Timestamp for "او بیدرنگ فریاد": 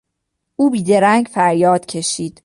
0.55-1.85